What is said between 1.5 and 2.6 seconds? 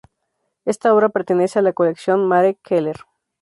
a la colección Marek